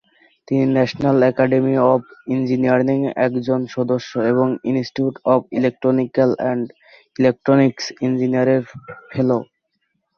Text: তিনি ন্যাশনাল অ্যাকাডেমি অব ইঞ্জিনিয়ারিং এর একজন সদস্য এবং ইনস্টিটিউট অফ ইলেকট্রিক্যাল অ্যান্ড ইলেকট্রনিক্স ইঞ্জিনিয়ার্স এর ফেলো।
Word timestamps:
তিনি 0.47 0.63
ন্যাশনাল 0.75 1.17
অ্যাকাডেমি 1.23 1.75
অব 1.91 2.01
ইঞ্জিনিয়ারিং 2.35 2.99
এর 3.01 3.13
একজন 3.25 3.59
সদস্য 3.75 4.11
এবং 4.31 4.47
ইনস্টিটিউট 4.71 5.15
অফ 5.25 5.39
ইলেকট্রিক্যাল 5.59 6.31
অ্যান্ড 6.37 6.65
ইলেকট্রনিক্স 7.15 7.85
ইঞ্জিনিয়ার্স 8.05 8.51
এর 8.55 8.63
ফেলো। 9.11 9.37